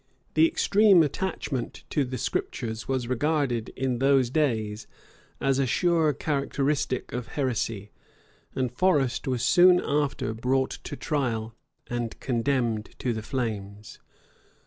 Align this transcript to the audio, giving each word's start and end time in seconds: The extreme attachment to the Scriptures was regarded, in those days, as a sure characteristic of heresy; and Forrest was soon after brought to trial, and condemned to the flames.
The 0.33 0.47
extreme 0.47 1.03
attachment 1.03 1.83
to 1.91 2.03
the 2.03 2.17
Scriptures 2.17 2.87
was 2.87 3.07
regarded, 3.07 3.69
in 3.75 3.99
those 3.99 4.31
days, 4.31 4.87
as 5.39 5.59
a 5.59 5.67
sure 5.67 6.11
characteristic 6.11 7.13
of 7.13 7.27
heresy; 7.37 7.91
and 8.55 8.71
Forrest 8.71 9.27
was 9.27 9.43
soon 9.43 9.79
after 9.79 10.33
brought 10.33 10.71
to 10.85 10.95
trial, 10.95 11.53
and 11.85 12.19
condemned 12.19 12.95
to 12.97 13.13
the 13.13 13.21
flames. 13.21 13.99